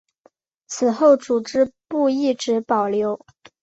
[0.65, 3.23] 此后组织部一直保留。